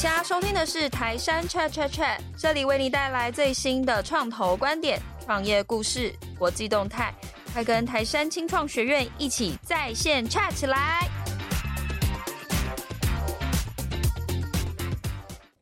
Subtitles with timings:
[0.00, 7.14] 现在收听的是台山 Chat Chat Chat，这里为你带来最新的创投观点、创业故事、国际动态，
[7.52, 11.06] 快跟台山青创学院一起在线 chat 起来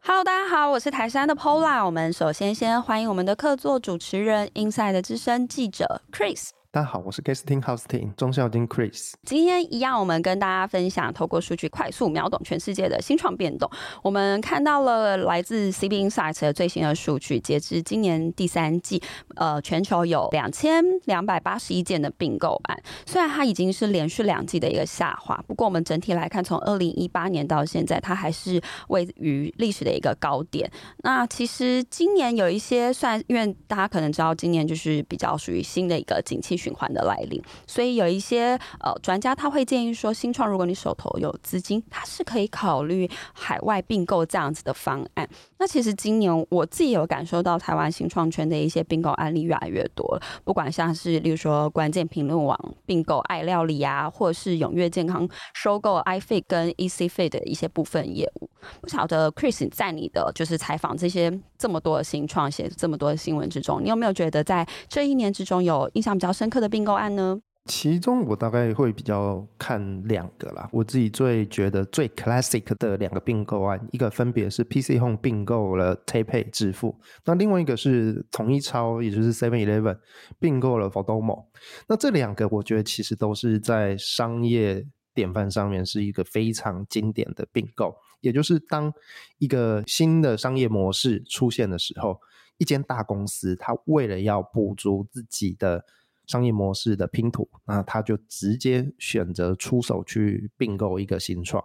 [0.04, 1.84] ！Hello，大家好，我是台山的 Pola。
[1.84, 6.50] 我们首先先欢迎我们的客座主持人，Inside 的资深记者 Chris。
[6.78, 9.14] 大家好，我是 Casting Hosting 钟孝金 Chris。
[9.24, 13.68] 今天一样，我们跟大家分享透过数据快速秒懂全世界的新创变动。
[14.00, 19.02] 我们看到了来自 CB Insights 的最新的数据，截至今年第三季，
[19.34, 22.80] 呃，全球有两千两百八十一件的并购案。
[23.04, 30.70] 虽然它已经是连续两季的一个下滑，不过我们整体来看，从二零一八年到现在，它还是位于历史的一个高点。
[30.98, 45.26] 那其实今年有一些算，因为大家可能知道，今年就是比较属于新的一个景气循环的来临，所以有一些呃专家他会建议说，新创如果你手头有资金，他是可以考虑海外并购这样子的方案。
[45.58, 58.50] 那其实今年我自己有感受到台湾新创圈的一些并购案例越来越多了，不管像是例如说关键评论网并购爱料理啊，或者是踊跃健康收购 iFit 跟 ECFit 的一些部分业务。
[58.82, 67.40] 不晓得 Chris 在你的就是采访这些这么多的新创写这么多的新闻之中，你有没有觉得在这一年之中有印象比较深刻的并购案呢？
[67.66, 79.98] 其中我大概会比较看两个啦，我自己最觉得最 classic 的两个并购案，一个分别是 PC Home 并购了 TapPay 支付，那另外一个是统一超，也就是 Seven Eleven
[80.38, 81.44] 并购了 Fodomo。
[81.88, 88.90] 那这两个我觉得其实都是在商业典范上面是一个非常经典的并购，也就是当
[89.36, 92.18] 一个新的商业模式出现的时候，
[92.56, 95.84] 一间大公司它为了要补足自己的
[96.28, 101.64] 商业模式的拼图，那他就直接选择出手去并购一个新创。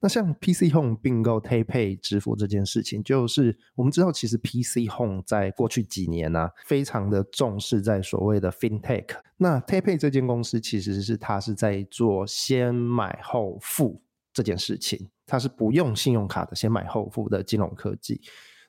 [0.00, 9.06] 那像 PC Home 并购 TapPay 支付这件事情，就是我们知道，其实 PC Home 在过去几年呢、非常的重视在所谓的 FinTech。
[9.36, 14.02] 那 TapPay 这间公司其实是它是在做先买后付
[14.32, 18.20] 这件事情，它是不用信用卡的先买后付的金融科技。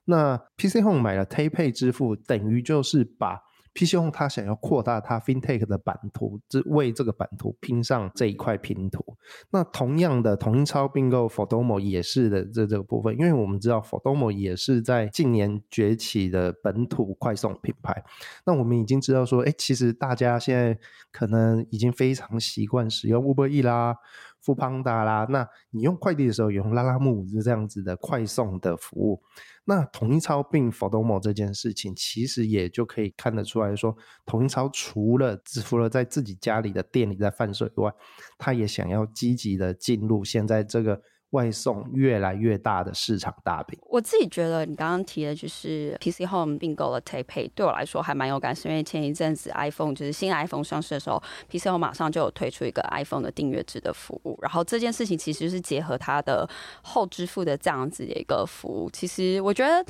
[0.05, 3.39] 那 PC Home 买了 TapPay 支付，等于就是把
[3.73, 9.03] PC Home 他想要扩大他 FinTech 的版图，这为这个版图拼上这一块拼图。
[9.51, 18.03] 那同样的，同超并购 Fodomo 也是的这这个部分，因为我们知道 Fodomo 也是在近年崛起的本土快送品牌。
[18.45, 20.77] 那我们已经知道说，哎，其实大家现在
[21.11, 23.95] 可能已经非常习惯使用 Uber E 啦。
[24.41, 29.21] 富邦达啦，那你用快递的时候也用拉拉木是这样子的快送的服务。
[29.65, 37.93] 那统一超并 Fodomo 这件事情，其实也就可以看得出来说，统一超除了支付了在自己家里的店里在贩售以外，
[38.37, 41.01] 他也想要积极的进入现在这个。
[41.31, 56.47] 外送越来越大的市场大饼，我自己觉得你刚刚提的就是 PC Home 并购了 TapPay，对我来说还蛮有感，是因为前一阵子 iPhone 就是新 iPhone 上市的时候，PC Home 马上就有推出一个 iPhone 的订阅制的服务，然后这件事情其实是结合它的
[56.81, 59.85] 后支付的这样子的一个服务，其实我觉得。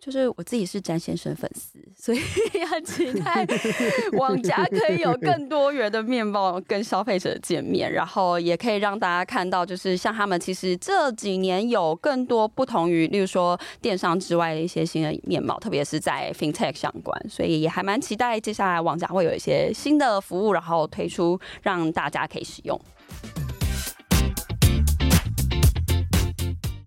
[0.00, 2.18] 就是我自己是詹先生粉丝，所以
[2.64, 3.46] 很期待
[4.16, 22.80] 网家可以有更多元的面貌跟消费者见面，然后也可以让大家看到，就是像他们其实这几年有更多不同于，例如说电商之外的一些新的面貌，特别是在 FinTech 相关，所以也还蛮期待接下来网家会有一些新的服务，然后推出让大家可以使用。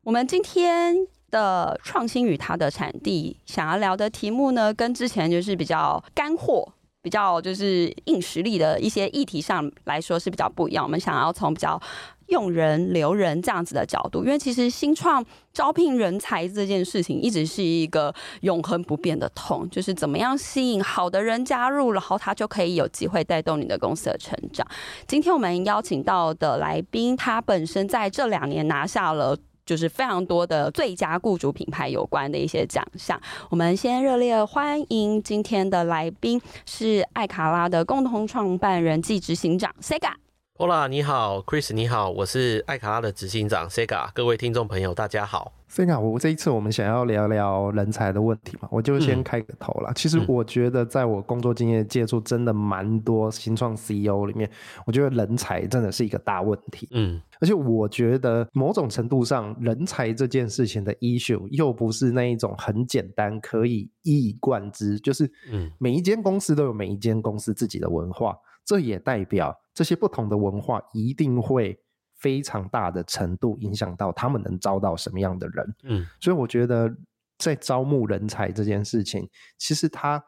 [0.04, 1.13] 我们今天。
[1.34, 6.72] 的创新与它的产地，想要聊的题目呢，跟之前就是比较干货、
[7.02, 10.86] 比较就是硬实力的一些议题上来说是比较不一样。
[10.86, 11.82] 我们想要从比较
[12.28, 24.66] 用人留人这样子的角度，因为其实新创招聘人才这件事情一直是一个永恒不变的痛，就是怎么样吸引好的人加入，然后他就可以有机会带动你的公司的成长。
[25.08, 29.36] 今天我们邀请到的来宾，他本身在这两年拿下了。
[29.66, 33.20] 就是非常多的最佳雇主品牌有关的一些奖项。
[33.50, 40.23] 我们先热烈欢迎今天的来宾，是爱卡拉的共同创办人暨执行长 Sega。
[40.56, 44.12] Hola，你好，Chris，你好，我是艾卡拉的执行长 Sega。
[44.14, 45.52] 各位听众朋友，大家好。
[45.68, 49.90] Sega，我这一次我们想要聊聊人才的问题嘛，我就先开个头啦。
[49.90, 54.48] 嗯、其实我觉得，在我工作经验接触真的蛮多新创 CEO 里面，
[54.86, 56.88] 我觉得人才真的是一个大问题。
[56.92, 71.80] 嗯，而且我觉得某种程度上，人才这件事情的 issue 又不是那一种很简单可以一以贯之，就是嗯，每一间公司都有每一间公司自己的文化，这也代表这些不同的文化一定会
[72.16, 75.76] 非常大的程度影响到他们能招到什么样的人。
[75.84, 76.90] 嗯，所以我觉得
[77.38, 80.24] 在招募人才这件事情，其实它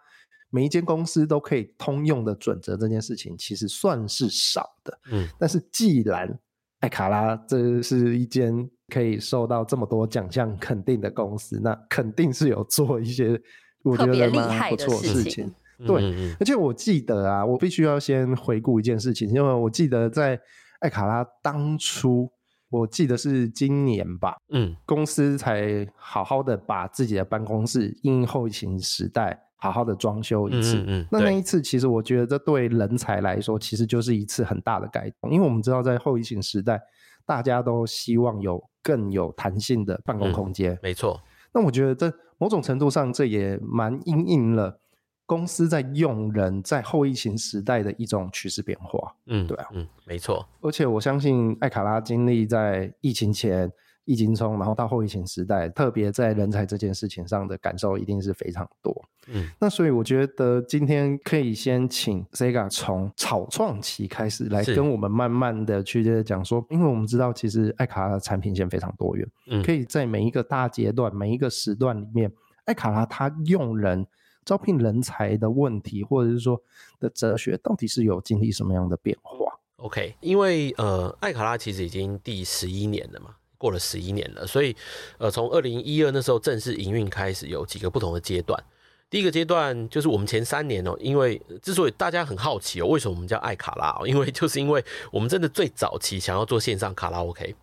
[0.49, 4.99] 每一间公司都可以通用的准则，这件事情其实算是少的。
[5.11, 6.37] 嗯，但是既然
[6.81, 13.41] 艾卡拉这是一间可以受到这么多奖项肯定的公司，那肯定是有做一些
[13.83, 15.53] 我觉得蛮不错的事情。
[15.85, 20.39] 对，嗯嗯，而且我记得啊，我必须要先回顾一件事情，因为我记得在
[20.79, 22.29] 艾卡拉当初，
[22.69, 30.83] 我记得是今年吧，嗯，公司才好好的把自己的办公室因后疫情时代好好的装修一次。
[30.85, 36.79] 嗯，那那一次，其实我觉得这对人才来说，其实就是一次很大的改动，因为我们知道在后疫情时代，
[37.25, 40.73] 大家都希望有更有弹性的办公空间。
[40.73, 41.19] 嗯，没错。
[41.53, 44.77] 那我觉得这某种程度上，这也蛮应应了。
[45.25, 50.47] 公司在用人，在后疫情时代的一种趋势变化，嗯，对啊，嗯，没错。
[50.61, 53.71] 而且我相信艾卡拉经历在疫情前、
[54.03, 58.93] 疫情中，然后到后疫情时代，特别在人才这件事情上的感受一定是非常多。
[59.27, 72.31] 嗯，那所以我觉得今天可以先请 Sega 从草创期开始来跟我们慢慢的去讲说，因为我们知道其实艾卡拉的产品线非常多元，嗯，可以在每一个大阶段、每一个时段里面，
[72.65, 74.05] 艾卡拉它用人。
[74.45, 76.61] 招聘人才的问题，或者是说
[76.99, 84.75] 的哲学，到底是有经历什么样的变化？OK，因为呃，艾卡拉其实已经第十一年了嘛，过了十一年了，所以
[85.17, 88.63] 呃，从二零一二那时候正式营运开始，有几个不同的阶段。
[89.09, 94.07] 第一个阶段就是我们前三年哦，因为之所以大家很好奇哦，为什么我们叫艾卡拉哦？
[94.07, 97.55] 因为就是因为我们真的最早期想要做线上卡拉 OK，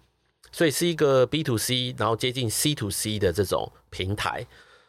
[0.50, 4.46] 所以是一个 B to C，然后接近 C to C 的这种平台。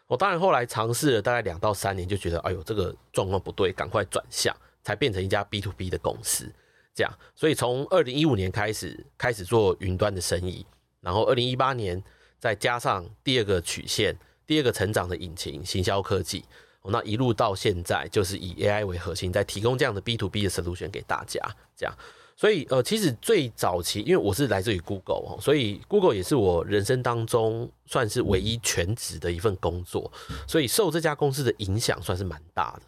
[0.07, 6.51] 我当然后来尝试了大概两到三年，就觉得哎呦这个状况不对，赶快转向，才变成一家 B to B 的公司。
[6.93, 10.65] 这样，所以从二零一五年开始开始做云端的生意，
[11.01, 12.03] 然后二零一八年
[12.37, 14.15] 再加上第二个曲线、
[14.45, 16.45] 第二个成长的引擎——行销科技，
[16.83, 21.41] 那一路到现在就是以 AI 为核心，在提供这样的 B to B 的 solution 给大家，
[21.75, 21.97] 这样。
[22.35, 30.11] 所以，呃，其实最早期，因为我是来自于 Google 哦，所以 Google 也是我人生当中算是唯一全职的一份工作，
[30.47, 32.81] 所以受这家公司的影响算是蛮大的。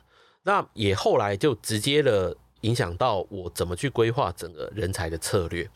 [0.44, 5.70] 那也后来就直接了影响到我怎么去规划整个人才的策略。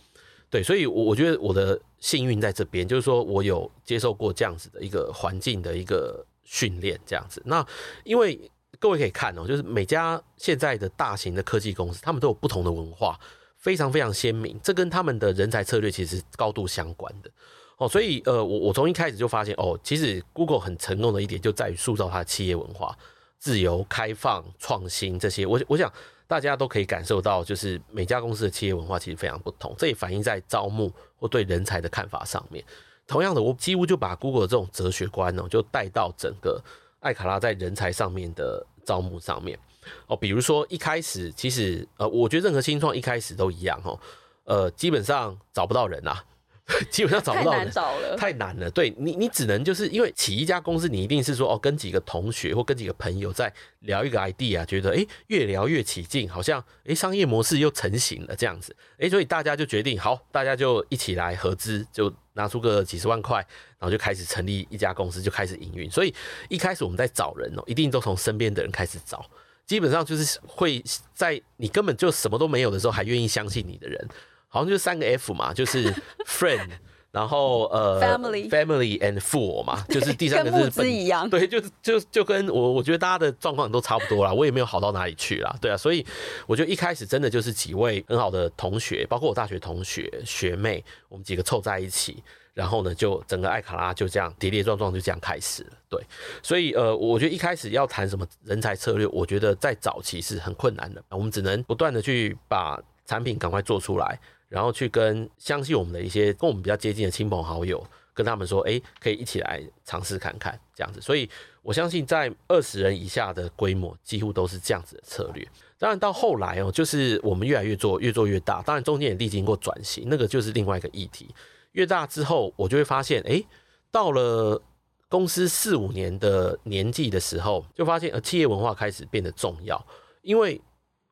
[0.49, 7.39] 对，所以，我我觉得我的幸运在这边，就是说我有接受过这样子的一个环境的一个训练，这样子。
[7.45, 7.65] 那
[8.03, 8.49] 因为
[8.79, 13.19] 各位可以看哦，就是每家现在的大型的科技公司，他们都有不同的文化。
[13.59, 17.29] 非常非常鲜明，这跟他们的人才策略其实高度相关的
[17.77, 17.87] 哦。
[17.87, 22.97] 所以呃，我我从一开始就发现哦，其实 Google 很成功的一点就在于塑造它的企业文化，
[23.37, 25.45] 自由、开放、创新这些。
[25.45, 25.91] 我我想
[26.25, 32.63] 大家都可以感受到，就是每家公司的企业文化其实非常不同，这也反映在招募或对人才的看法上面。
[33.07, 36.63] 同样的，我几乎就把 Google 这种哲学观呢，就带到整个
[36.99, 39.59] 艾卡拉在人才上面的招募上面。
[40.07, 43.99] 哦，比如说一开始，其实呃，我觉得任何新创一开始都一样哦，
[44.43, 46.23] 呃，基本上找不到人啊，
[46.91, 48.69] 基本上找不到人，太难找了，太难了。
[48.69, 63.37] 对你，你只能就是因为起一家公司，你一定是说哦，跟几个同学或跟几个朋友在聊一个 idea，觉得诶越聊越起劲，好像诶商业模式又成型了这样子，诶所以大家就决定好，大家就一起来合资，就拿出个几十万块，
[63.79, 65.89] 然后就开始成立一家公司，就开始营运。
[65.89, 66.13] 所以
[66.49, 69.25] 一开始我们在找人哦，一定都从身边的人开始找。
[69.69, 70.83] 基本上就是会
[71.13, 74.09] 在你根本就什么都没有的时候，还愿意相信你的人，
[74.47, 75.93] 好像就是三个 F 嘛，就是
[76.25, 76.67] friend，
[77.11, 86.03] 然后呃 family family and fool 嘛，就是第三个是本一样，对，就就就跟我我觉得大家的状况都差不多啦，我也没有好到哪里去啦，对啊，所以
[86.47, 92.23] 我觉得一开始真的就是几位很好的同学，包括我大学同学学妹，我们几个凑在一起。
[92.53, 95.69] 然后呢，就整个艾卡拉就这样跌跌撞撞就这样开始了。
[95.87, 96.01] 对，
[96.43, 101.03] 所以呃，我觉得一开始要谈什么人才策略，我觉得在早期是很困难的。
[101.09, 110.99] 我们只能不断的去把产品赶快做出来，然后去跟相信我们的一些跟我们比较接近的亲朋好友，跟他们说，哎，可以一起来尝试看看这样子。
[110.99, 111.29] 所以
[111.61, 115.47] 我相信在二十人以下的规模，几乎都是这样子的策略。
[115.77, 118.61] 当然到后来哦，就是我们越来越做，越做越大。
[118.63, 121.33] 当然中间也历经过转型，那个就是另外一个议题。
[121.73, 123.43] 越大之后，我就会发现，哎，
[123.91, 124.61] 到了
[125.07, 129.83] 公司四五年的年纪的时候，就发现呃，企业文化开始变得重要。
[130.21, 130.61] 因为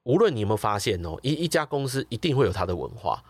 [0.03, 3.23] 无论你有没有发现哦，一一家公司一定会有它的文化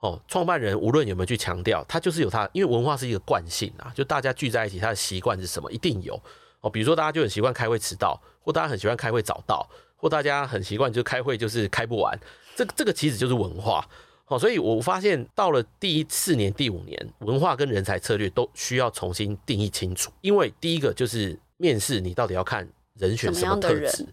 [0.00, 0.20] 哦。
[0.28, 6.20] 创办人无论有没有去强调，他就是有他，因为文化是一个惯性啊，就大家聚在一起，他的习惯是什么，一定有
[6.60, 6.70] 哦。
[6.70, 12.18] 比如说，大家就很习惯开会迟到，或大家很喜欢开会早到，或大家很习惯就开会就是开不完，
[12.56, 13.88] 这这个其实就是文化。
[14.32, 20.10] 好，所以我发现到了第四年、第五年，文化跟人才策略都需要重新定义清楚。
[20.22, 24.08] 因为第一个就是面试，你到底要看人选什么特质。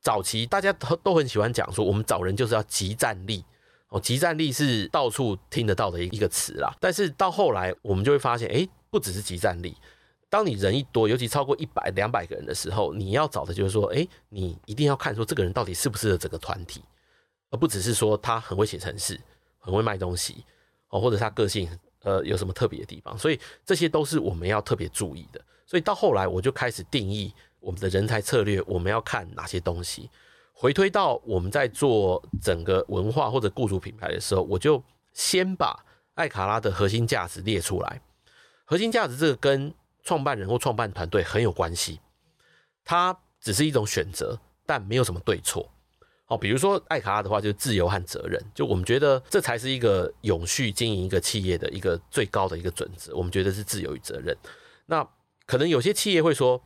[0.00, 3.44] 早期大家都都很喜欢讲说，我们找人就是要集战力。
[3.88, 6.72] 哦，集战力是到处听得到的一个词啦。
[6.80, 9.76] 但是到后来，我们就会发现，哎，不只是集战力。
[10.28, 16.82] 当你人一多，尤其超过一百、两百个人的时候，你要找的就是说，哎，你一定要看说这个人到底适不适合整个团体，
[17.50, 19.20] 而不只是说他很会写程式，
[19.66, 20.44] 很会卖东西，
[20.90, 21.68] 哦，或者他个性
[22.04, 23.18] 呃有什么特别的地方。
[23.18, 25.40] 所以这些都是我们要特别注意的。
[25.66, 30.08] 所以到后来，我就开始定义我们的人才策略，我们要看哪些东西。
[30.52, 34.80] 回推到我们在做整个文化或者雇主品牌的时候，我就
[35.12, 38.00] 先把艾卡拉的核心价值列出来。
[38.64, 42.00] 核心价值这个跟创办人或创办团队很有关系，
[42.84, 45.68] 它只是一种选择，但没有什么对错。
[46.28, 48.42] 哦，比如说艾卡拉的话，就是自由和责任。
[48.54, 53.14] 就我们觉得这才是一个永续经营一个企业的一个最高的一个准则。
[53.14, 54.36] 我们觉得是自由与责任。
[54.86, 55.08] 那
[55.46, 56.60] 可能有些企业会说，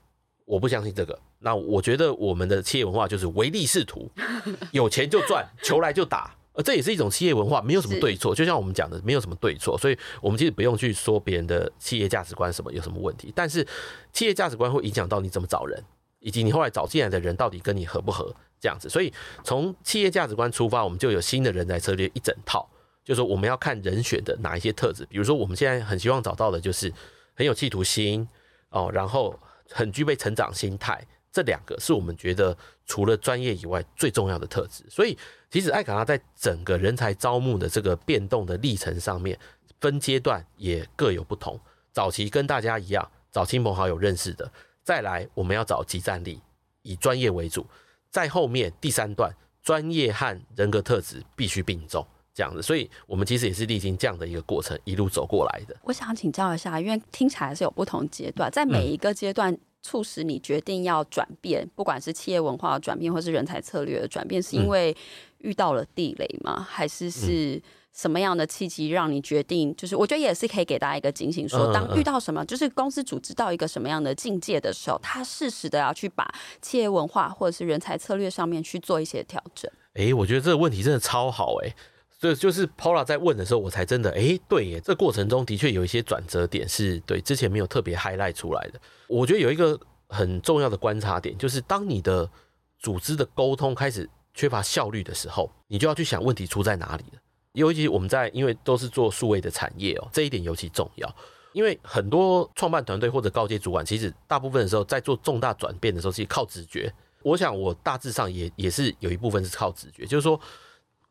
[0.47, 1.19] 我不相信这个。
[1.40, 4.11] 那我觉得我们的企业文化就是唯利是图，
[4.73, 8.35] 有钱就赚，求来就打，呃，这也是一种企业文化，没有什么对错。
[8.35, 13.33] 就像我们讲的，没有什么对错，所以我们其实不用去说别人的企业价值观什么有什么问题。
[13.35, 13.67] 但是
[14.12, 15.83] 企业价值观会影响到你怎么找人，
[16.19, 18.88] 以及你后来找进来的人到底跟你合不合这样子。
[18.88, 19.12] 所以
[19.43, 22.69] 从企业价值观出发，我们就有新的人才策略一整套，
[23.05, 25.07] 就是说我们要看人选的哪一些特质。
[25.07, 26.93] 比如说我们现在很希望找到的就是
[27.35, 28.29] 很有企图心
[28.69, 29.38] 哦，然后
[29.71, 31.05] 很具备成长心态。
[31.33, 35.17] 这两个是我们觉得除了专业以外最重要的特质，所以
[35.49, 39.38] 其实艾卡拉在整个人才招募的这个变动的历程上面，
[39.81, 41.59] 分阶段也各有不同。
[41.93, 44.50] 早期跟大家一样，找亲朋好友认识的，
[44.83, 46.40] 再来我们要找集战力，
[46.83, 47.64] 以专业为主。
[48.11, 52.61] 在后面第三段，专业和人格特质必须并重，这样子。
[52.62, 55.76] 所以我们其实也是历经这样的一个过程，一路走过来的。
[55.85, 59.52] 我想请教一下，因为听起来是有不同阶段，在每一个阶段。
[59.52, 64.95] 嗯促使你决定要转变，不管是企业文化的转变，或是人才策略的转变，是因为
[65.38, 66.57] 遇到了地雷吗？
[66.59, 67.59] 嗯、还是是
[67.93, 69.75] 什么样的契机让你决定？
[69.77, 76.33] 就是我觉得也是可以给大家一个警醒说，说当遇到什么，就是公司组织到一个什么样的境界的时候，他适时的要去把
[76.63, 79.71] 企业文化或者是人才策略上面去做一些调整。
[79.95, 81.77] 哎、欸，我觉得这个问题真的超好哎、欸。
[82.21, 88.81] 所以就是 Paula 在问的时候，我才真的哎、欸，对耶，这过程中的确有一些转折点，是对之前没有特别 highlight 出来的。
[89.09, 92.31] 我觉得有一个很重要的观察点，就是当你的
[92.79, 97.19] 组织的沟通开始缺乏效率的时候，你就要去想问题出在哪里了。
[97.52, 101.16] 尤其我们在因为都是做数位的产业哦，这一点尤其重要。
[101.52, 106.92] 因为很多创办团队或者高阶主管，其实大部分的时候在做重大转变的时候，是靠直觉。
[107.23, 110.40] 我想我大致上也也是有一部分是靠直觉，就是说。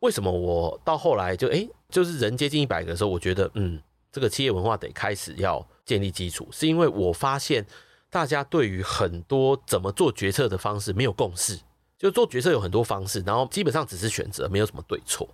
[0.00, 3.78] 为什么我到后来就哎，就是人接近一百个的时候，我觉得嗯，
[4.10, 7.66] 这个企业文化得开始要建立基础，是因为我发现
[8.08, 11.60] 大家对于很多怎么做决策的方式没有共识，
[11.98, 15.28] 就做决策有很多方式，然后基本上只是选择，没有什么对错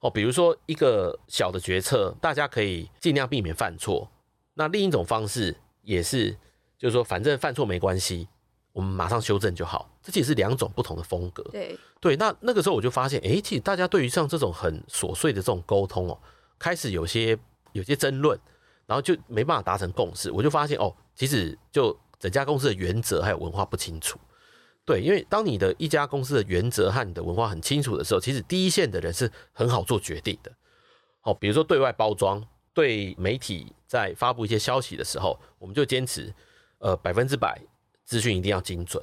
[0.00, 0.10] 哦。
[0.10, 4.10] 比如说一个小的决策，大家可以尽量避免犯错，
[4.54, 6.36] 那另一种方式也是，
[6.76, 8.28] 就是说反正犯错没关系。
[8.72, 11.42] 我们马上修正就好，这其实是两种不同的风格。
[11.50, 16.16] 对对，那那个时候我就发现，哎，其实大家对于像这种很琐碎的这种沟通哦，
[16.56, 17.36] 开始有些
[17.72, 18.38] 有些争论，
[18.86, 20.30] 然后就没办法达成共识。
[20.30, 24.20] 我就发现哦，其实就整家公司的原则还有文化不清楚。
[24.90, 30.50] 对，因为当你的一家公司的原则和你的文化很清楚的时候，其实第一线的人是很好做决定的。
[31.20, 32.44] 好，比如说对外包装，
[32.74, 36.34] 对媒体在发布一些消息的时候，我们就坚持
[36.78, 37.56] 呃百分之百。
[38.04, 39.00] 资讯一定要精准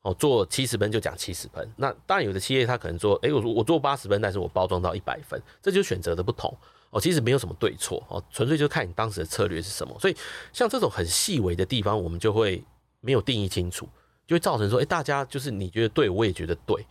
[0.00, 1.70] 哦，做七十分就讲七十分。
[1.76, 6.56] 那当然，有的企业他可能说，哎，我我做八十分，但是我包装到一百分，这就是选择的不同
[6.88, 6.98] 哦。
[6.98, 9.94] 其实没有什么对错哦，纯粹就看你当时的策略是什么。
[10.00, 10.16] 所以
[10.54, 12.64] 像这种很细微的地方，我们就会
[13.00, 13.86] 没有定义清楚，
[14.30, 16.86] 就会造成说，哎，大家就是你觉得对，我也觉得对。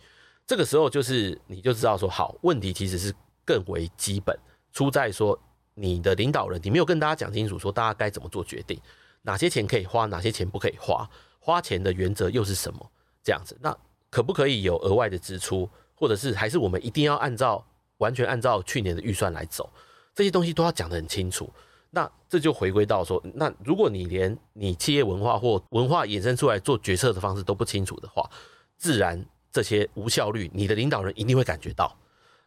[0.46, 3.14] 这个时候就是你就知道说，好，问题其实是
[3.46, 4.38] 更为基本，
[4.74, 5.40] 出在说
[5.72, 8.78] 你的领导人，你没有跟大家讲清楚，说大家该怎么做决定，
[9.22, 11.08] 哪些钱可以花，哪些钱不可以花。
[11.38, 12.90] 花钱的原则又是什么？
[13.24, 13.74] 这样子，那
[14.10, 17.64] 可不可以有额外的支出，或者是还是我们一定要按照
[17.96, 19.72] 完全按照去年的预算来走？
[20.14, 21.50] 这些东西都要讲得很清楚。
[21.90, 28.28] 那这就回归到说，那如果你连你企业文化或文化衍生出来做决策的方式都不清楚的话，
[28.76, 31.96] 自然这些无效率，你的领导人一定会感觉到。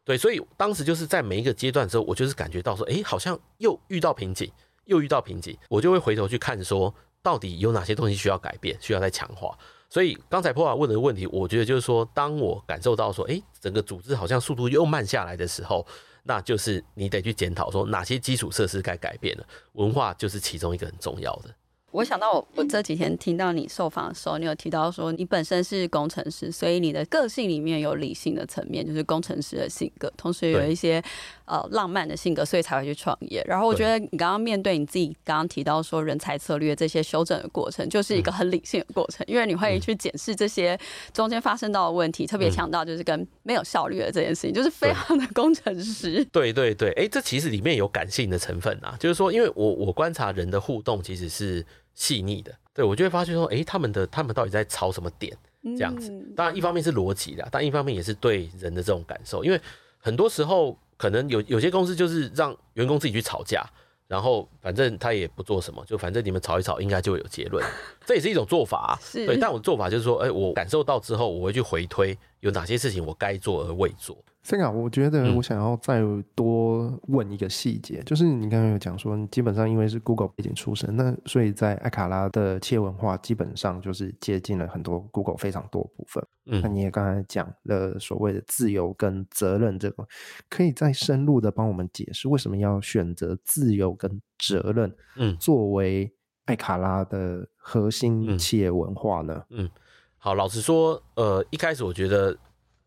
[0.05, 4.51] 对，所以当时就是在每一个阶段之后，我就是感觉到说，诶，好像又遇到瓶颈，
[4.85, 6.93] 又遇到瓶颈，我就会回头去看说。
[7.23, 9.57] 到底有哪些东西需要改变，需要再强化？
[9.89, 15.87] 所以刚才破瓦问的问题，我觉得就是说，当我感受到说，诶，整个组织好像速度又慢下来的时候，
[16.23, 21.53] 那就是你得去检讨说哪些基础设施该改变了，文化就是其中一个很重要的。
[21.93, 31.01] 我想到我我这几天听到你受访的时候，你有提到说你本身是工程师，所以你的个性里面有理性的层面，就是工程师的性格，同时有一些
[31.45, 33.43] 呃浪漫的性格，所以才会去创业。
[33.47, 40.75] 然后我觉得你刚刚面对你自己刚刚提到说人才策略这些修正的过程，就是一个很理性的过程，因为你会去检视这些
[41.13, 46.25] 中间发生到的问题，特别强调就是跟没有效率的这件事情，就是非常的工程师。
[46.31, 51.63] 对对对，哎，这其实里面有感性的成分啊，就是说，因为我我观察人的互动其实是。
[51.93, 55.37] 细腻的，对，我就会发现说，哎、欸，他们的他们到底在吵什么点？
[55.63, 59.57] 这样子，当然一方面是逻辑的，但一方面也是对人的这种感受，因为
[59.97, 63.65] 很多时候可能有有些公司就是让员工自己去吵架，
[64.05, 67.65] 然后反正他也不做什么，就反正你们吵一吵，应该就会有结论，
[68.05, 69.37] 这也是一种做法，是对。
[69.37, 74.17] 但我做法就是说，哎、欸，我感受到之后，我会去回推有哪些事情我该做而未做。
[74.41, 76.01] 这个我觉得我想要再
[76.35, 86.21] 多问一个细节，嗯、就是你刚刚有讲说，基本上因为是 Google 背景出身，那所以在艾卡拉的企业文化基本上就是接近了很多 Google 非常多部分。
[86.47, 90.05] 嗯，那你也刚才讲了所谓的自由跟责任，这个
[90.49, 96.11] 可以再深入的帮我们解释为什么要选择自由跟责任，嗯，作为
[96.45, 99.43] 艾卡拉的核心企业文化呢？
[99.49, 99.69] 嗯，
[100.17, 102.37] 好，老实说，呃，一开始我觉得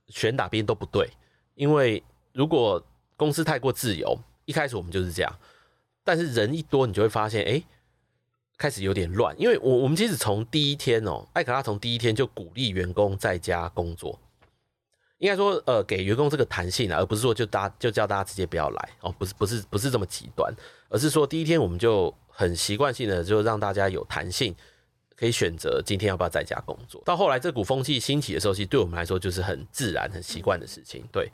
[0.09, 1.09] 选哪边都不对。
[1.55, 2.85] 因为如果
[3.17, 5.39] 公司太过自由，一开始我们就是这样，
[6.05, 7.63] 但是人一多，你就会发现，哎，
[8.59, 9.35] 开始有点乱。
[9.41, 14.21] 因为我我们其实从第一天哦，艾卡拉从第一天就鼓励员工在家工作，
[15.17, 20.55] 应该说，呃，给员工这个弹性啊，而不是说就大就叫大家直接不要来哦，不是不是不是这么极端，
[20.89, 24.55] 而是说第一天我们就很习惯性的就让大家有弹性。
[25.19, 27.01] 可以选择今天要不要在家工作。
[27.03, 31.03] 到后来这股风气兴起的时候，其实对我们来说就是很自然、很习惯的事情。
[31.11, 31.33] 对，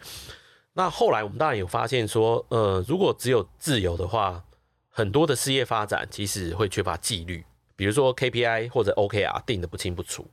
[0.72, 4.44] 那后来我们当然有发现说，呃，如果只有自由的话，
[4.88, 7.44] 很多的事业发展其实会缺乏纪律，
[7.74, 10.24] 比如说 KPI 或者 OKR 定得不清不楚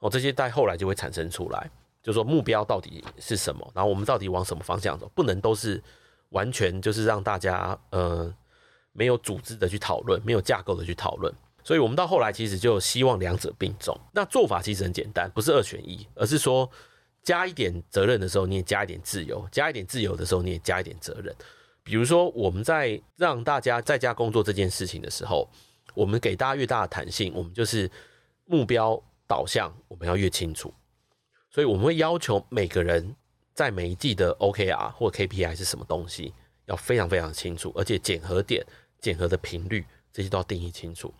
[0.00, 1.70] 哦，这些在后来就会产生出来，
[2.02, 5.82] 就说目标到底是什么，然后我们到底往什么方向走，不能都是
[6.28, 8.30] 完全就是让大家呃
[8.92, 11.32] 没有组织的去讨论，没有架构的去讨论。
[11.62, 13.96] 所以，我们到后来其实就希望两者并重。
[14.12, 16.68] 那做法其实很简单，不是二选一，而是说
[17.22, 21.34] 加一点责任的时候，你也加一点自由；加一点自由的时候，你也加一点责任。
[21.82, 25.48] 比如说，我们在让大家在家工作这件事情的时候，
[25.94, 27.90] 我们给大家越大的弹性，我们就是
[28.46, 30.72] 目标导向，我们要越清楚。
[31.50, 33.14] 所以，我们会要求每个人
[33.54, 36.32] 在每一季的 OKR 或 KPI 是什么东西，
[36.66, 38.64] 要非常非常清楚，而且检核点、
[39.00, 41.12] 检核的频率这些都要定义清楚。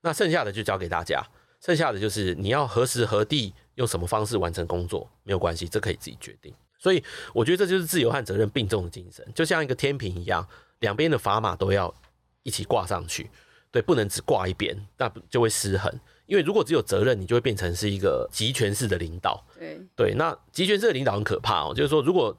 [0.00, 1.22] 那剩下的就交给大家，
[1.60, 6.54] 剩下的就是你要何时何地用什么方式完成工作，没有关系，这可以自己决定。
[6.78, 7.04] 所以
[7.34, 10.46] 我觉得这就是自由和责任并重的精神，就像一个天平一样，
[10.78, 11.94] 两边的砝码都要
[12.42, 13.30] 一起挂上去，
[13.70, 15.92] 对，不能只挂一边，那就会失衡。
[16.24, 22.34] 因为如果只有责任，你就会变成是一个集权式的领导，对对，那集权式的领导很可怕哦，就是说如果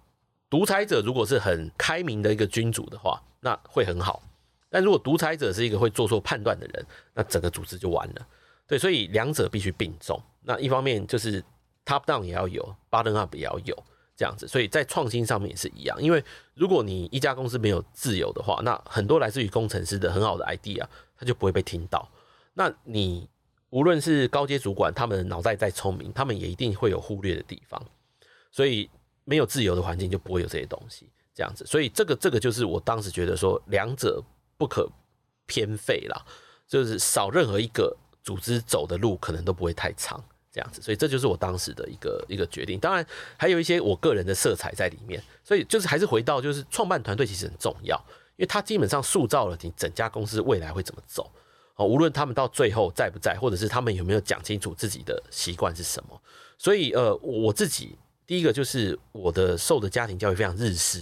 [0.49, 4.23] 独裁者如果是很开明的一个君主的话，那会很好。
[4.71, 8.27] 但如果独裁者是一个会做错判断的人，那整个组织就完了。
[8.65, 10.17] 对，所以两者必须并重。
[10.43, 11.43] 那一方面就是
[11.85, 13.83] top down 也要有，bottom up 也要有
[14.15, 14.47] 这样子。
[14.47, 16.01] 所以在创新上面也是一样。
[16.01, 20.85] 因为如果你一家公司没有自由的话，那很多来自于工程师的很好的 idea，
[21.17, 22.09] 他就不会被听到。
[22.53, 23.27] 那你
[23.71, 27.81] 无论是高阶主管，他们脑袋再聪明，他们也一定会有忽略的地方。
[28.51, 28.89] 所以
[29.25, 31.09] 没有自由的环境，就不会有这些东西。
[31.35, 34.23] 这样子，所以这个这个就是我当时觉得说两者。
[34.61, 34.87] 不可
[35.47, 36.23] 偏废啦，
[36.67, 40.79] 就是少任何一个组织走的路，可能都不会太长，这样子。
[40.83, 42.79] 所以这就是我当时的一个一个决定。
[42.79, 43.03] 当然
[43.37, 45.19] 还有一些我个人的色彩在里面。
[45.43, 47.97] 所以就是还是回到，就是创办团队其实很重要，
[48.35, 51.31] 因为它基本上塑造了你整家公司未来会怎么走。
[51.75, 56.21] 哦，无论他们到最后在不在，或者是他们有没有讲清楚自己的习惯是什么。
[56.59, 57.97] 所以呃，我自己
[58.27, 60.99] 第一个就是我的受的家庭教育非常日式，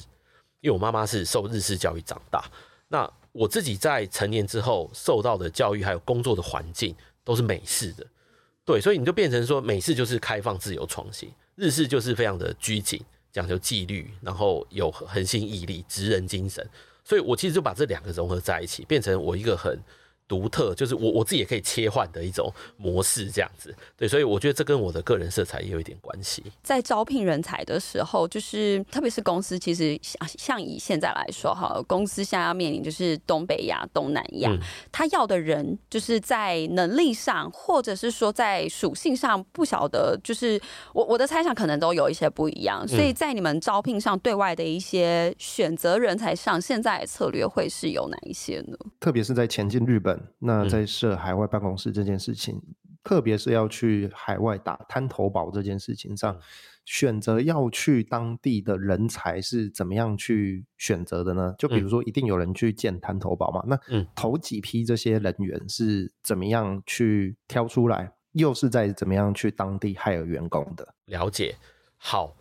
[0.62, 2.50] 因为我妈妈是受日式教育长大。
[2.88, 8.06] 那我自己在成年之后受到的教育，还有工作的环境都是美式的，
[8.66, 16.68] 对，所以你就变成说美式就是开放、自由、创新，日式就是非常的拘谨，讲究纪律，然后有恒心毅力、职人精神。
[17.04, 19.80] 所以我其实就把这两个融合在一起，变成我一个很
[20.30, 23.76] 独特，就是我我自己也可以切换的一种模式，这样子。
[23.98, 26.44] 对，所以我觉得这跟我的个人色彩也有一点关系。
[26.62, 34.60] 在招聘人才的时候，就是特别是公司，其实像像以现在来说哈，公司现在要面临就是东北亚、东南亚，嗯、
[34.92, 40.62] 他要的人就是在能力上，或者是说在属性上，不晓得，就是
[40.94, 42.88] 我我的猜想可能都有一些不一样。
[42.88, 48.78] 所以在你们招聘上，对外的一些选择人才上，现在策略会是有哪一些呢？
[49.00, 50.19] 特别是在前进日本。
[50.40, 56.38] 那在设海外办公室这件事情，嗯、特别是要去海外打滩头堡这件事情上，
[56.86, 61.54] 选择要去当地的人才是怎么样去选择的呢？
[61.58, 63.64] 就比如说，一定有人去建滩头堡嘛？
[63.68, 68.12] 那嗯，头几批这些人员是怎么样去挑出来？
[68.34, 70.88] 又是在怎么样去当地 hire 员工的？
[71.06, 71.56] 了解。
[71.98, 72.36] 好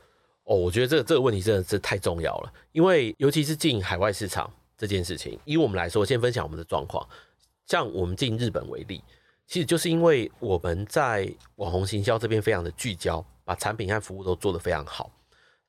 [0.45, 7.07] 哦，我觉得这个这个问题真的是太重要了，因为尤其是进海外市场这件事情，以我们来说，先分享我们的状况。
[7.68, 9.04] 像我们进日本为例，
[9.46, 15.11] 其实就是因为我们在网红行销这边非常的聚焦，把产品和服务都做得非常好，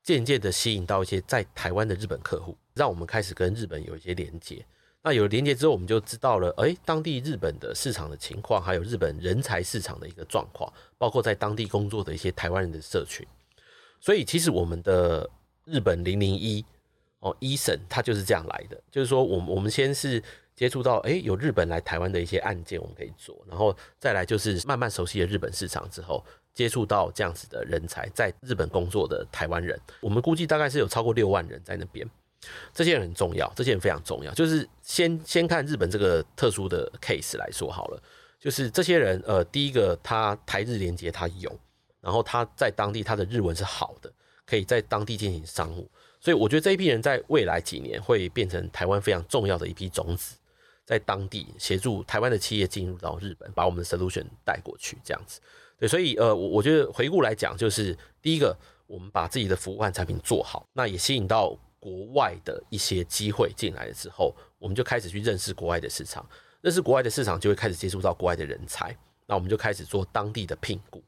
[0.01, 4.65] 渐渐的吸引到一些在台湾的日本客户，让我们开始跟日本有一些连接。
[5.01, 13.27] 那有了连接之后，我们就知道了，哎，当地日本的市场的情况，还有日本人才市场的一个状况，包括在当地工作的一些台湾人的社群。
[13.99, 15.29] 所以，其实我们的
[15.65, 16.63] 日本零零一
[17.19, 20.23] 哦一审，它就是这样来的，就是说，我们我们先是。
[20.60, 26.22] 接触到诶，有日本来台湾的一些案件，我们可以做，然后再来就是慢慢熟悉了日本市场之后，
[26.54, 32.06] 接触到这样子的人才，在日本工作的台湾人，我们估计大概是有超过六万人在那边。
[32.74, 34.34] 这些人很重要，这些人非常重要。
[34.34, 38.04] 就是先先看日本这个特殊的 case 来说好了，
[38.38, 41.58] 就是这些人，呃，第一个他台日连接他有，
[42.02, 44.12] 然后他在当地他的日文是好的，
[44.45, 50.36] 可以在当地进行商务，所以我觉得这一批人在未来几年会变成台湾非常重要的一批种子。
[50.89, 55.39] 在当地协助台湾的企业进入到日本，把我们的 solution 带过去，这样子。
[55.78, 66.28] 对，所以呃，我我觉得回顾来讲，就是第一个，我们把自己的服务和产品做好，那也吸引到国外的一些机会进来的时候，我们就开始去认识国外的市场，
[66.62, 68.97] 认识国外的市场，就会开始接触到国外的人才，
[69.28, 71.04] 那我们就开始做当地的聘雇。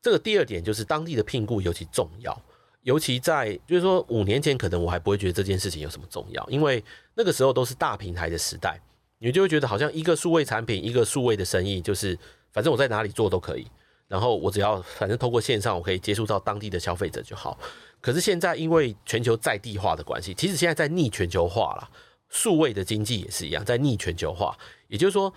[0.00, 2.34] 这个第二点就是当地的聘雇尤其重要，
[2.80, 8.80] 尤其在就是说五年前可能我还不会觉得这件事情有什么重要，因为那个时候都是大平台的时代。
[9.18, 12.18] 你就会觉得好像一个数位产品，一个数位的生意，就是
[12.52, 13.66] 反正我在哪里做都可以，
[14.06, 17.58] 然后我只要反正透过线上，我可以接触到当地的消费者就好。
[18.00, 21.90] 可是现在因为全球在地化的关系，其实现在在逆全球化了，
[22.28, 24.56] 数位的经济也是一样在逆全球化。
[24.86, 25.32] 也就是说，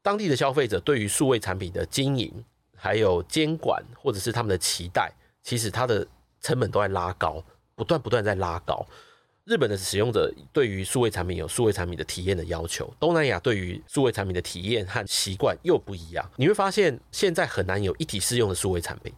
[0.00, 2.32] 当地的消费者对于数位产品的经营，
[2.76, 6.06] 还有监管或者是他们的期待，其实它的
[6.40, 7.42] 成本都在拉高，
[7.74, 8.86] 不断不断在拉高。
[9.44, 16.30] 日本的使用者对于数位产品有数位产品的体验的要求，东南亚对于数位产品的体验和习惯又不一样。
[16.36, 19.12] 你会发现现在很难有一体适用的数位产品，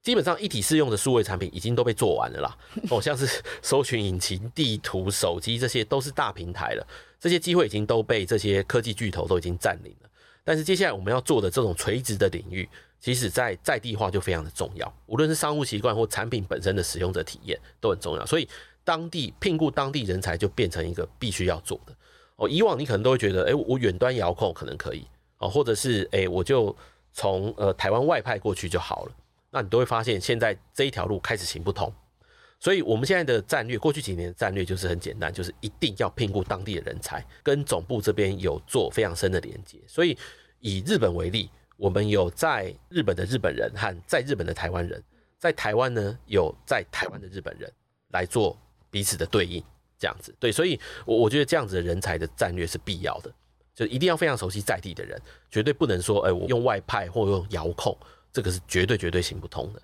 [0.00, 2.56] 基本上一体适用的数位产品已经都被做完了啦。
[2.88, 3.26] 哦，像是
[3.62, 6.86] 搜寻引擎、地图、手机，这些都是大平台了，
[7.18, 10.10] 这些机会已经都被这些科技巨头都已经占领了。
[10.44, 12.68] 但是接下来我们要做的这种垂直的领域，
[13.00, 18.48] 其实在在地化就非常的重要，无论是商务习惯或产品本身的使用者体验都很重要，所以。
[18.84, 21.96] 当地聘雇当地人才就变成一个必须要做的
[22.36, 22.48] 哦。
[22.48, 25.06] 以往你可能都会觉得，哎，我远端遥控可能可以
[25.38, 26.76] 哦，或者是哎，我就
[27.12, 29.12] 从呃台湾外派过去就好了。
[29.50, 31.92] 那你都会发现，现在这一条路开始行不通。
[32.60, 39.78] 所以我们现在的战略，过去几年的战略就是很简单，就是一定要聘雇当地的人才，跟总部这边有做非常深的连接。
[39.86, 40.16] 所以
[40.60, 45.02] 以日本为例，我们有在日本的日本人和在日本的台湾人，
[45.38, 47.70] 在台湾呢有在台湾的日本人
[48.12, 48.58] 来做。
[48.94, 49.60] 彼此的对应，
[49.98, 53.34] 这样子对，所以，我我觉得这样子的人才的战略是必要的，
[53.74, 57.98] 就一定要非常熟悉在地的人，绝对不能说，哎，我用外派或用遥控，
[58.32, 59.82] 这个是绝对绝对行不通的。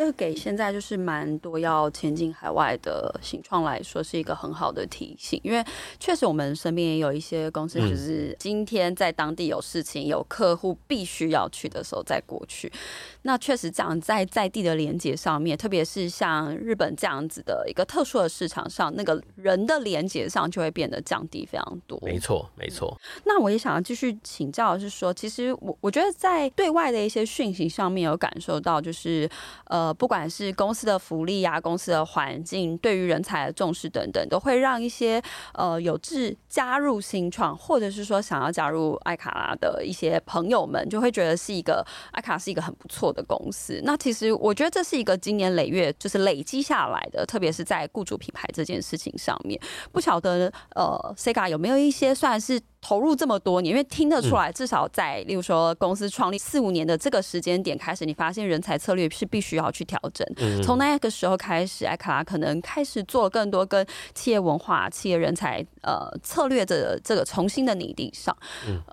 [0.00, 5.62] 这个给现在就是蛮多要前进海外的新创来说是一个很好的提醒，因为
[5.98, 12.72] 确实我们身边也有一些公司，就是今天在当地有事情、有客户必须要去的时候再过去。
[13.20, 22.00] 那确实这样在在地的连接上面，特别是像日本这样子的一个特殊的市场上，那个人的连接上就会变得降低非常多。
[22.00, 22.98] 没错，没错。
[23.26, 29.28] 那我也想要继续请教的是说，其实我我觉得在对外的一些讯息上面有感受到，就是
[29.64, 35.22] 呃，不管是公司的福利啊、公司的环境、对于人才的重视等等，都会让一些
[35.54, 49.60] 呃有志加入新创，或者是说想要加入爱卡拉的一些朋友们，就会觉得是一个爱卡是一个很不错的公司，那其实我觉得这是一个经年累月就是累积下来的，特别是在雇主品牌这件事情上面。
[49.92, 60.26] 不晓得呃，Sega 有没有一些算是投入这么多年，因为听得出来，至少在例如说公司创立四五年的这个时间点开始，你发现人才策略是必须要去调整。
[60.62, 68.34] 从那个时候开始，艾卡拉可能开始做更多跟企业文化、企业人才呃策略的这个重新的拟定上。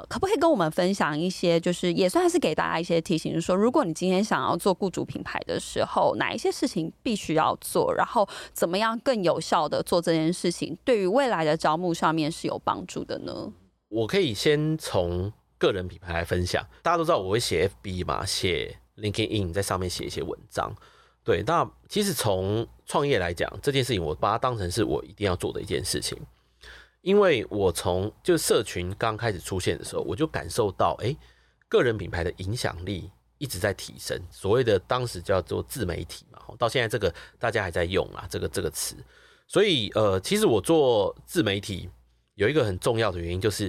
[0.10, 13.52] 可不可以跟我们分享一些，就是也算是给大家一些提醒，就是说，如果你今天想要做雇主品牌的时候，哪一些事情必须要做，然后怎么样更有效的做这件事情，对于未来的招募上面是有帮助的呢？
[13.90, 16.66] 我可以先从个人品牌来分享。
[16.82, 20.74] 大家都知道我会写 FB 嘛，写 LinkedIn，在上面写一些文章。
[21.24, 26.18] 对，那其实从创业来讲，这件事情我把它当成是我一定要做的一件事情，
[27.02, 31.14] 因为我从就社群刚开始出现的时候，我就感受到，哎、
[31.68, 34.18] 个人品牌的影响力一直在提升。
[34.32, 38.96] 所谓的当时叫做自媒体嘛，到现在这个大家还在用啊，这个这个词。
[39.50, 41.90] 所以，呃，其实我做自媒体
[42.38, 43.66] 有一个很重要的原因，就是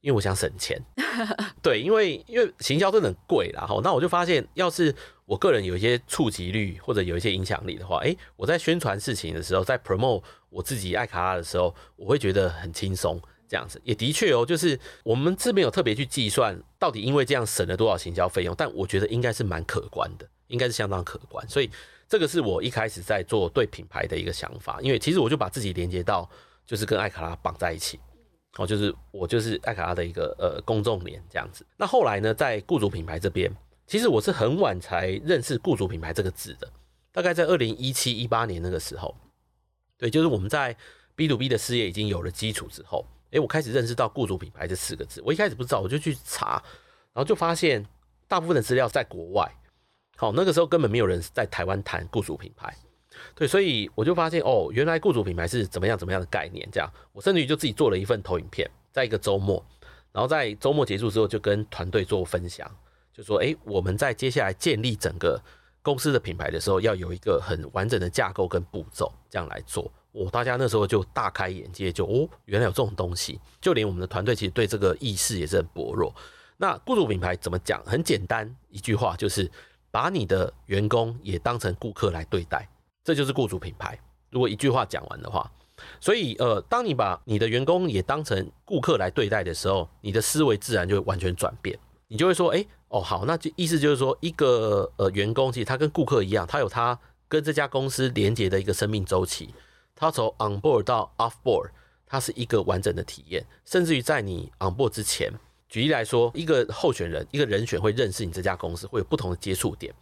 [0.00, 0.76] 因为我想省钱。
[1.62, 3.80] 对，因为因为行销真的很贵啦，哈。
[3.82, 4.94] 那我就发现，要是
[5.24, 13.20] 我个人有一些触及率或者有一些影响力的话，哎，我在宣传事情的时候，在 promote 我自己爱卡拉的时候，我会觉得很轻松。
[13.48, 21.70] 这样子也的确哦，就是我们这边有特别去计算到底因为这样省了多少行销费用，但我觉得应该是蛮可观的，应该是相当可观，所以。
[22.08, 26.28] 这个是我一开始在做对品牌的一个想法，因为其实我就把自己连接到，
[26.70, 27.98] 就是跟艾卡拉绑在一起，
[28.56, 31.66] 哦，就是我就是艾卡拉的一个呃公众脸这样子。
[31.76, 33.52] 那后来呢，在雇主品牌这边，
[33.88, 36.72] 其实我是很晚才认识雇主品牌这个字的，
[37.10, 39.12] 大概在二零一七一八年那个时候，
[39.98, 40.76] 对，就是我们在
[41.16, 45.20] B to B 的事业已经有了基础之后，诶，我开始认识到雇主品牌这四个字。
[45.26, 46.62] 我一开始不知道，我就去查，
[47.12, 47.84] 然后就发现
[48.28, 49.52] 大部分的资料在国外。
[50.16, 52.72] 好，那个时候根本没有人在台湾谈雇主品牌，
[53.34, 56.68] 对，所以我就发现哦，原来雇主品牌是怎么样怎么样的概念。
[56.70, 59.64] 这样，我甚至于就自己做了一份投影片，在一个周末，
[60.12, 62.70] 然后在周末结束之后，就跟团队做分享，
[63.12, 65.40] 就说，诶，我们在接下来建立整个
[65.82, 69.90] 公司的品牌的时候，要有一个很完整的架构跟步骤，这样来做。
[70.12, 76.14] 哦，大家那时候就大开眼界，就哦，原来有这种东西，就连我们的团队其实对这个意识也是很薄弱。
[76.56, 77.82] 那雇主品牌怎么讲？
[77.84, 79.50] 很简单，一句话就是。
[79.92, 82.64] 把你的员工也当成顾客来对待，
[83.04, 83.98] 这就是雇主品牌。
[84.30, 85.50] 如果一句话讲完的话，
[86.00, 91.78] 所以呃，当你把你的员工也当成顾客来对待的时候，你的思维自然就会完全转变。
[92.08, 99.54] 你就会说，诶，哦，好，那就意思就是说，一个呃员工其实他跟顾客一样，他有他跟这家公司连接的一个生命周期，
[99.94, 101.70] 他从 on board 到 off board，
[102.06, 105.32] 他是一个完整的体验，甚至于在你 on board 之前。
[105.68, 109.94] 举例来说，一个候选人，一个人选会认识你这家公司，会有不同的接触点。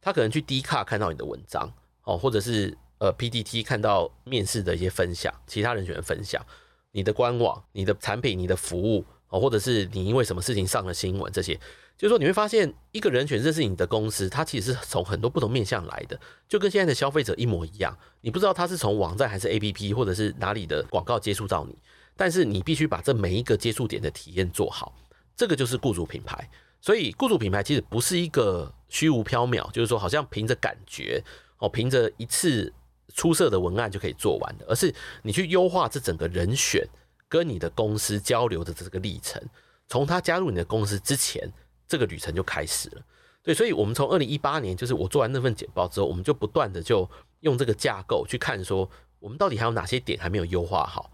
[0.00, 1.72] 他可能去 D 卡看到你的文章，
[2.08, 6.42] 哦，或者是呃 PDT 看到面试的一些分享，其他人选的分享，
[6.92, 11.54] 你的官网、你的产品、你的服务，哦，或者是你因为什么事情上了新闻，这些，
[11.98, 16.18] 就是说你会发现，一个人选认识你的公司，他其实是从很多不同面向来的，
[16.48, 17.94] 就跟现在的消费者一模一样。
[18.22, 21.76] 你不知道他是从网站还是 APP 或者是哪里的广告接触到你，
[22.16, 24.96] 但是你必须把这每一个接触点的体验做好。
[25.36, 26.48] 这个就是雇主品牌，
[26.80, 31.22] 所以雇主品牌其实不是一个虚无缥缈，就是说好像凭着感觉
[31.58, 32.72] 哦，凭着一次
[33.14, 36.86] 出色的文案就可以做完的，而是你去优化这整个人选
[37.28, 39.42] 跟你的公司交流的这个历程，
[39.86, 41.50] 从他加入你的公司之前，
[41.86, 43.02] 这个旅程就开始了。
[43.42, 47.08] 对，所以我们从二零一八年，就是我做完那份简报之后，我们就不断的就
[47.40, 51.10] 用这个架构去看，说我们到底还有哪些点还没有优化好。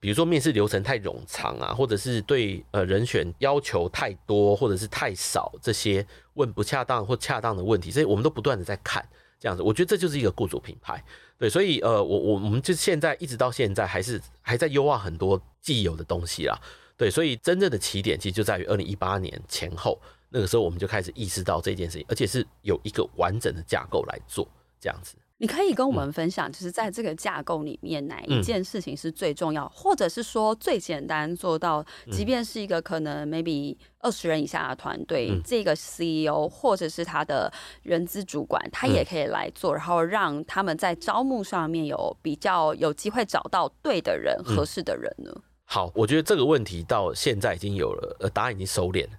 [0.00, 9.04] 比如说面试流程太冗长啊，或者是对呃人选要求太多，或者是太少，这些问不恰当或恰当的问题，所以我们都不断的在看
[9.38, 9.62] 这样子。
[9.62, 11.02] 我觉得这就是一个雇主品牌，
[11.38, 16.58] 对，所以呃我我我们就现在一直到现在还是还在优化很多既有的东西啦，
[16.96, 24.48] 对，所以真正的起点其实就在于二零一八年前后，那个时候我们就开始意识到这件事情，而且是有一个完整的架构来做
[24.80, 25.14] 这样子。
[25.40, 45.32] 你可以跟我们分享，就是在这个架构里面，哪一件事情是最重要，嗯、或者是说最简单做到，即便是一个可能 maybe 二十人以下的团队，嗯、这个 CEO 或者是他的人资主管，他也可以来做，然后让他们在招募上面有比较有机会找到对的人、合适的人呢？
[45.64, 49.12] 好，我觉得这个问题到现在已经有了，呃，答案已经收敛了。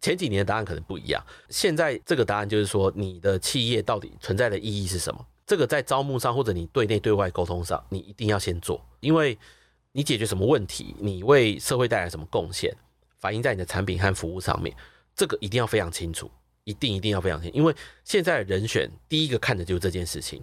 [0.00, 5.26] 前几年的答案可能不一样，现在这个答案就是说，你的企业到底存在的意义是什么？
[5.46, 9.38] 这个在招募上，或者你对内对外沟通上，你一定要先做，因为
[9.92, 12.74] 你解决什么问题，你为社会带来什么贡献，
[13.18, 14.74] 反映在你的产品和服务上面，
[15.14, 16.30] 这个一定要非常清楚，
[16.64, 20.42] 一定一定要非常清楚，因为现在人选第一个看的就是这件事情，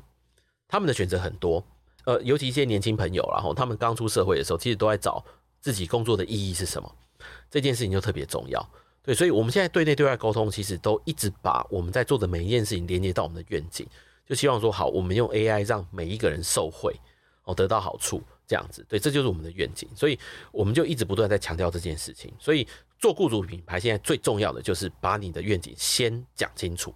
[0.67, 1.63] 他们的选择很多，
[2.05, 5.23] 呃，尤其一些年轻朋友，然后他们刚出社会的时候，其实都在找
[5.59, 6.95] 自己工作的意义是什么，
[7.49, 8.69] 这件事情就特别重要。
[9.03, 13.87] 对，所以我们现在对内对外沟通，其实都一直把我们在做的每一件事情连接到我们的愿景，
[14.25, 16.95] 就希望说好，我们用 AI 让每一个人受惠，
[17.43, 18.85] 哦，得到好处，这样子。
[18.87, 19.87] 对，这就是我们的愿景。
[19.95, 20.17] 所以
[20.51, 22.33] 我们就一直不断在强调这件事情。
[22.39, 26.93] 所以做雇主品牌，现在最重要的就是把你的愿景先讲清楚，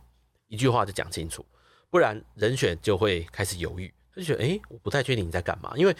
[0.48, 1.46] 一句话就讲清楚，
[1.90, 5.96] 不然人选就会开始犹豫，就觉得，哎，我不太确定你在干嘛，因为。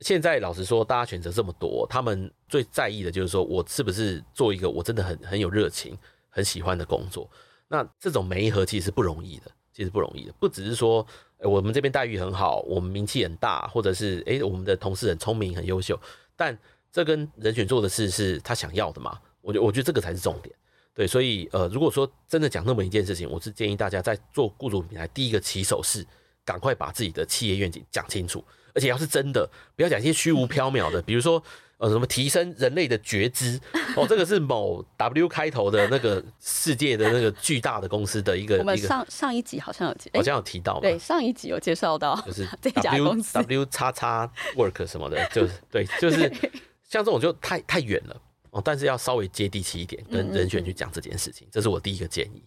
[0.00, 5.96] 现在老实说，大家选择这么多，他们最在意的就是说我是不是做一个我真的很很有热情、
[6.28, 7.26] 很喜欢的工作。
[7.66, 10.32] 那这种媒合其实是不容易的，其实不容易的。
[10.40, 11.06] 不只是说
[11.40, 16.00] 我们这边待遇很好，我们名气很大，或者是诶我们的同事很聪明、很优秀，
[16.34, 16.56] 但
[16.90, 19.20] 这跟人选做的事是他想要的嘛？
[19.42, 20.54] 我觉我觉得这个才是重点。
[20.94, 26.02] 对，所以呃，如果说真的讲那么一件事情，我是建议大家在做雇主品牌第一个起手是
[26.42, 28.42] 赶快把自己的企业愿景讲清楚。
[28.72, 31.42] 而且要是真的，不要讲一些虚无缥缈的，比如说
[31.78, 33.60] 呃什么提升人类的觉知。
[33.96, 38.58] 哦，这个是某 W 开头的那个世界的那个巨大的公司的一个。
[38.58, 43.34] 我们上上一集好像有介，好像有提到，对，上一集有介绍到，就是 W 这家公司。
[43.34, 46.30] W 叉叉 Work 什么的，就是对，就是
[46.88, 48.20] 像这种就太太远了。
[48.50, 52.42] 哦，但是要稍微接地气一点，跟人选去讲这件事情，这是我第一个建议。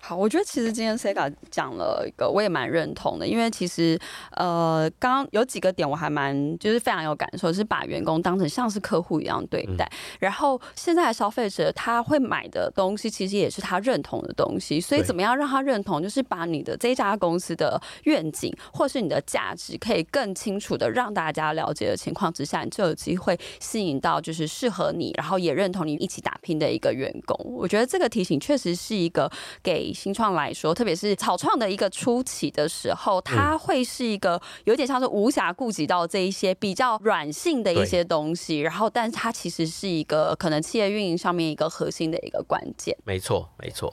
[0.00, 3.98] 好，我觉得其实今天 Sega 讲了一个，我也蛮认同的，因为其实
[4.32, 9.84] 呃，刚刚有几个点我还蛮就是非常有感受，是把员工当成像是客户一样对待。
[9.92, 14.80] 嗯、然后现在的消费者他会买的东西，其实也是他认同的东西。
[14.80, 27.36] 所以怎么样让他认同，就是把你的这家公司的愿景或是你的价值，可以更清楚的让大家了解的情况之下，你就有机会吸引到就是适合你，然后也认同你一起打拼的一个员工。
[27.54, 29.30] 我觉得这个提醒确实是一个。
[29.62, 42.96] 给新创来说，特别是草创的一个初期的时候，它会是一个有点像是无暇顾及到这一些比较软性的一些东西，然后，但是它其实是一个可能企业运营上面一个核心的一个关键。
[43.04, 43.92] 没错，没错。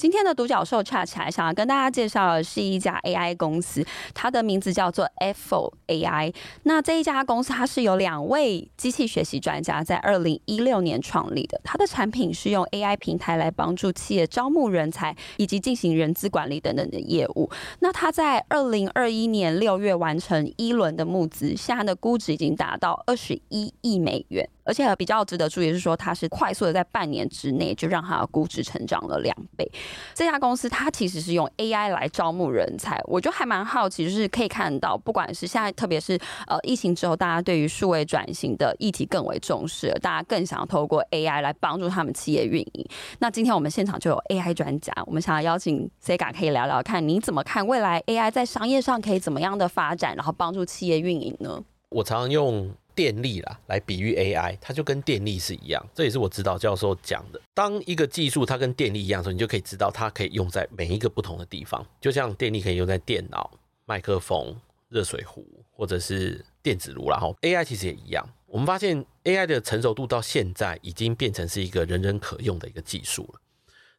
[0.00, 3.84] 今天的独角兽恰起来，想要跟大家介绍的是一家 AI 公司，
[4.14, 6.32] 它的名字叫做 Effo AI。
[6.62, 11.60] 那这一家公司，它是由两位机器学习专家在二零一六年创立的。
[11.62, 17.50] 它的产品是用 AI 平台来帮助企业招募人才以及进行人资管理等等的业务。
[17.80, 24.48] 那它在二零二一年六月完成一轮的募资，现在的估值已经达到二十一亿美元。
[24.70, 29.68] 而且比较值得注意的是说，它是快速的在半年之内就让它的估值成长了两倍。
[30.14, 42.86] 这家公司它其实是用 AI 来招募人才，我就还蛮好奇，就是可以看到，不管是现在，特别是呃疫情之后，大家对于数位转型的议题更为重视，大家更想要透过 AI 来帮助他们企业运营。
[43.18, 51.60] 那今天我们现场就有 AI 专家，我们想要邀请 Sega 可以聊聊看，你怎么看未来 AI 在商业上可以怎么样的发展，然后帮助企业运营呢？
[51.88, 52.70] 我常常用。
[53.00, 55.82] 电力啦，来比喻 AI，它就跟电力是一样。
[55.94, 57.40] 这也是我指导教授讲的。
[57.54, 61.82] 当一个技术它跟电力一样的时候，你就可以知道它可以用在每一个不同的地方。
[61.98, 63.50] 就像电力可以用在电脑、
[63.86, 64.54] 麦克风、
[64.90, 68.28] 热水壶或者是电子炉，然后 AI 其实也一样。
[68.44, 73.40] 我们发现 AI 的成熟度到现在已经变成是一个人人可用的一个技术了，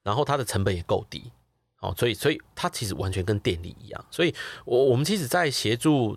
[0.03, 1.31] 然后它的成本也够低，
[1.79, 4.05] 哦，所以所以它其实完全跟电力一样。
[4.11, 4.31] 所以
[4.63, 6.15] 我我们其实在协助。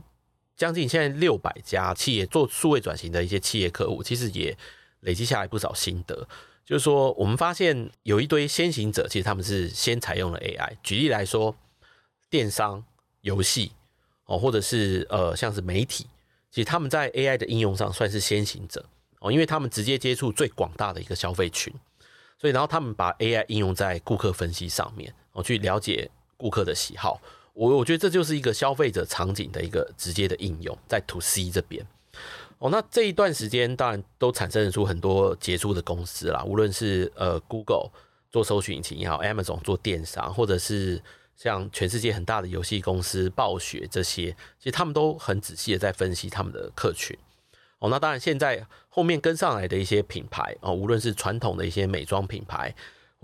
[0.57, 4.57] 将近现在六百家企业做数位转型的一些企业客户，其实也
[5.01, 6.27] 累积下来不少心得。
[6.65, 10.77] 就是说，我们发现有一堆先行者，其实他们是先采用了 AI。
[10.83, 11.55] 举例来说，
[12.31, 12.83] 电商、
[13.21, 13.73] 游戏
[14.25, 16.07] 哦，或者是呃，像是媒体，
[16.51, 18.83] 其实他们在 AI 的应用上算是先行者
[19.21, 21.71] 哦，因为他们直接接触最广大的一个消费群，
[22.39, 27.21] 所以然后他们把 AI 应用在顾客分析上面，哦，去了解顾客的喜好。
[27.55, 31.87] 我我觉得这就是一个消费者场景的一个直接的应用，在 To C 这边
[32.59, 32.69] 哦。
[32.69, 37.91] 那这一段时间当然都产生出很多杰出的公司啦，无论是呃 Google
[38.31, 41.01] 做搜寻引擎也好，Amazon 做电商，或者是
[41.37, 47.17] 像全世界很大的游戏公司暴雪这些，其实他们都很仔细的在分析他们的客群
[47.79, 47.89] 哦。
[47.89, 52.75] 那当然现在后面跟上来的一些品牌哦，无论是传统的一些美妆品牌。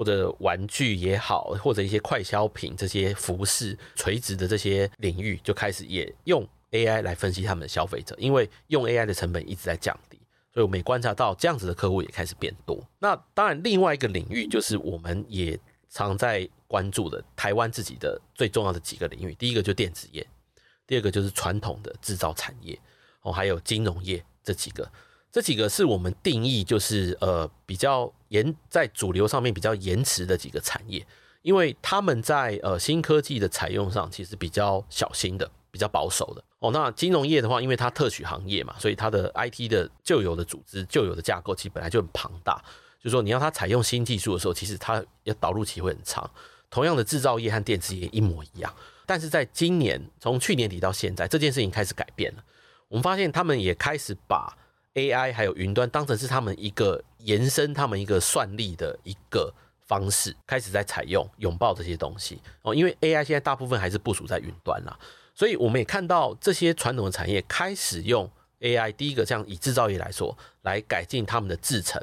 [0.00, 10.18] 或者玩具也好，或者一些快消品，这些服饰垂直的这些领域，就开始也用 AI 来分析他们的消费者，因为用 AI 的成本一直在降低，
[10.54, 12.82] 所以我们观察到这样子的客户也开始变多。
[12.98, 15.60] 那当然，另外一个领域就是我们也
[15.90, 20.26] 常在关注的台湾自己的最重要的几个领域，第一个就电子业，
[20.86, 22.80] 第二个就是传统的制造产业，
[23.20, 24.90] 哦，还有金融业这几个。
[25.32, 31.06] 这几个是我们定义，就是呃比较延在主流上面比较延迟的几个产业，
[31.42, 42.62] 因为他们在呃新科技的采用上其实比较小心的，比较保守的哦，那金融业的话，因为它特许行业嘛，所以它的 IT 的旧有的组织、旧有的架构其实本来就很庞大。
[43.02, 46.30] 就是说，你要它采用新技术的时候，其实它要导入期会很长。
[46.68, 48.70] 同样的制造业和电子业一模一样，
[49.06, 52.44] 但是在今年，从去年底到现在，这件事情开始改变了。
[52.88, 54.54] 我们发现他们也开始把
[54.94, 59.52] AI 还有云端当成是他们一个延伸、他们一个算力的一个
[59.86, 62.74] 方式，开始在采用、拥抱这些东西哦。
[62.74, 64.98] 因为 AI 现在大部分还是部署在云端啦。
[65.34, 68.30] 所以我们也看到这些传统的产业开始用
[68.60, 68.92] AI。
[68.92, 72.02] 第一个，像以制造业来说，来改进他们的制程，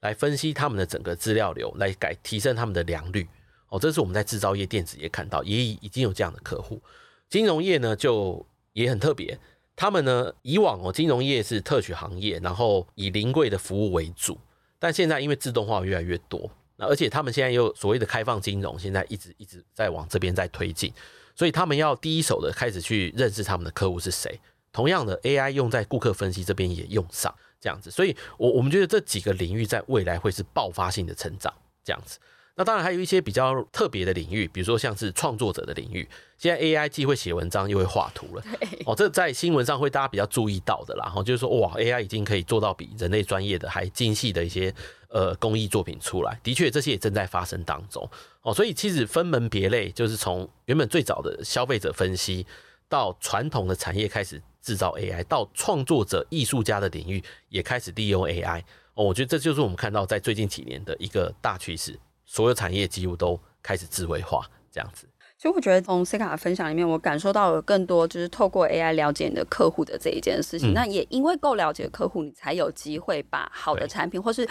[0.00, 3.26] 来分析他们的整个资料流，来改提升他们的良率。
[3.68, 6.82] 哦，这是我们在制造业、电子业看到，也已经有这样的客户。
[7.30, 9.38] 金融业呢，就也很特别。
[9.78, 14.36] 他们呢，以往哦，金融业是特许行业，然后以临柜的服务为主。
[14.80, 20.92] 但现在因为自动化越来越多，那而且他们现在又所谓的开放金融，现在一直一直在往这边在推进。
[21.36, 24.40] 所以他们要第一手的开始去认识他们的客户是谁。
[24.72, 27.88] 同样的，AI 用在顾客分析这边也用上这样子。
[27.88, 31.54] 所以，我我们觉得这几个领域在未来会是爆发性的成长
[31.84, 32.18] 这样子。
[32.58, 36.06] 那当然还有一些比较特别的领域，比如说像是创作者的领域。
[36.36, 38.42] 现在 AI 既会写文章又会画图了。
[38.84, 41.04] 哦，这在新闻上会大家比较注意到的啦。
[41.04, 44.74] 然后就是说，哇，AI 已经可以做到比人类专业的还精细的一些
[45.08, 46.36] 呃工艺作品出来。
[46.42, 48.10] 的确，这些也正在发生当中。
[48.42, 52.44] 哦，所以其实分门别类，就是从原本最早的消费者分析，
[52.88, 58.64] 到传统的产业开始制造 AI，到创作者、艺术家的领域也开始利用 AI。
[58.94, 61.96] 哦，我觉得这就是我们看到在最近几年的一个大趋势。
[62.28, 65.08] 所有产业几乎都开始智慧化，这样子。
[65.38, 70.72] 所以我觉得从 Seka 的分享里面，我感受到了更多，就是透过 AI 了解你的客户的这一件事情。
[70.72, 74.46] 嗯、那也因为够了解客户，你才有机会把好的产品或是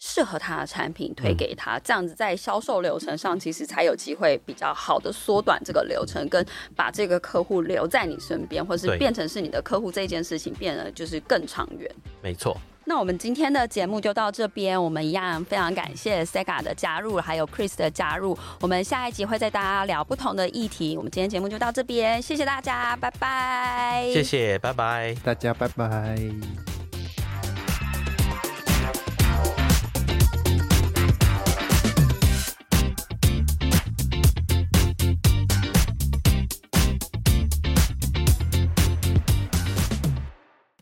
[0.00, 1.78] 适合他的产品推给他。
[1.78, 6.44] 这样子在销售流程上，其实才有机会比较好的缩短这个流程，跟
[6.76, 11.90] 把这个客户留在你身边，或是变成是你的客户这件事情变得就是更长远。
[12.20, 12.54] 没错。
[12.86, 18.36] 那我们今天的节目就到这边，我们一样非常感谢 Sega 的加入，还有 Chris 的加入。
[18.60, 20.96] 我们下一集会再大家聊不同的议题。
[20.96, 24.10] 我们今天节目就到这边，谢谢大家，拜拜。
[24.12, 26.73] 谢谢，拜拜，大家拜拜。